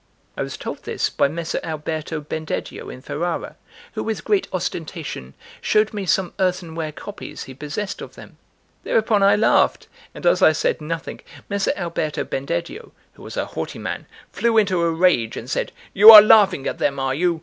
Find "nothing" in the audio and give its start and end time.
10.81-11.19